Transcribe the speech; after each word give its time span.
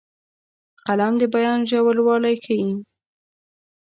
قلم 0.85 1.13
د 1.21 1.23
بیان 1.33 1.59
ژوروالی 1.69 2.35
ښيي 2.43 2.69